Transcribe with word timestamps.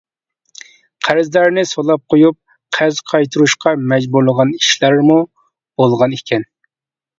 قەرزدارنى 1.07 1.65
سولاپ 1.71 2.01
قويۇپ 2.13 2.39
قەرز 2.79 3.03
قايتۇرۇشقا 3.11 3.75
مەجبۇرلىغان 3.93 4.57
ئىشلارمۇ 4.63 5.21
بولغان 5.83 6.19
ئىكەن. 6.21 6.51